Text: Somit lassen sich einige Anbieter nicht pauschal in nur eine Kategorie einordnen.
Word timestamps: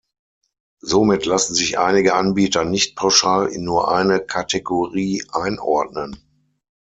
Somit 0.79 1.27
lassen 1.27 1.53
sich 1.53 1.77
einige 1.77 2.15
Anbieter 2.15 2.65
nicht 2.65 2.95
pauschal 2.95 3.49
in 3.49 3.63
nur 3.63 3.91
eine 3.91 4.19
Kategorie 4.19 5.23
einordnen. 5.31 6.17